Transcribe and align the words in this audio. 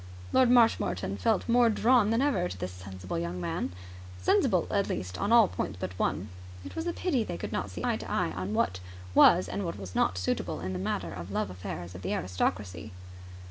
Lord 0.33 0.49
Marshmoreton 0.49 1.17
felt 1.17 1.47
more 1.47 1.69
drawn 1.69 2.09
than 2.09 2.23
ever 2.23 2.49
to 2.49 2.57
this 2.57 2.71
sensible 2.71 3.19
young 3.19 3.39
man 3.39 3.71
sensible, 4.19 4.65
at 4.71 4.89
least, 4.89 5.19
on 5.19 5.31
all 5.31 5.47
points 5.47 5.77
but 5.79 5.93
one. 5.99 6.29
It 6.65 6.75
was 6.75 6.87
a 6.87 6.91
pity 6.93 7.23
they 7.23 7.37
could 7.37 7.51
not 7.51 7.69
see 7.69 7.83
eye 7.85 7.97
to 7.97 8.09
eye 8.09 8.31
on 8.31 8.55
what 8.55 8.79
was 9.13 9.47
and 9.47 9.63
what 9.63 9.77
was 9.77 9.93
not 9.93 10.17
suitable 10.17 10.59
in 10.59 10.73
the 10.73 10.79
matter 10.79 11.13
of 11.13 11.27
the 11.27 11.35
love 11.35 11.51
affairs 11.51 11.93
of 11.93 12.01
the 12.01 12.13
aristocracy. 12.15 12.93